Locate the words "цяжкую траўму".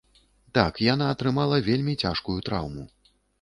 2.05-2.89